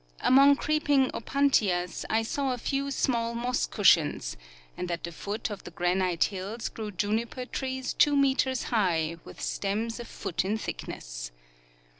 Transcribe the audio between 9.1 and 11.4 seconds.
with stems a foot in thickness.